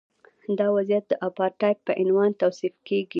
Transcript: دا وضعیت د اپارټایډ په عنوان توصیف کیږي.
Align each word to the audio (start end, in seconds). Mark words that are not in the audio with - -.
دا 0.59 0.67
وضعیت 0.77 1.05
د 1.09 1.13
اپارټایډ 1.27 1.77
په 1.87 1.91
عنوان 2.01 2.31
توصیف 2.41 2.75
کیږي. 2.87 3.09